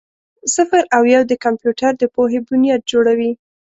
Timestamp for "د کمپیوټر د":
1.31-2.03